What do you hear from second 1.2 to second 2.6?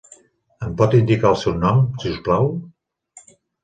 el seu nom, si us plau?